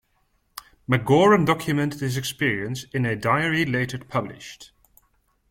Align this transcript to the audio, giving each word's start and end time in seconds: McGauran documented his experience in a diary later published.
McGauran 0.89 1.45
documented 1.45 1.99
his 2.01 2.17
experience 2.17 2.85
in 2.85 3.05
a 3.05 3.15
diary 3.15 3.65
later 3.65 3.99
published. 3.99 4.71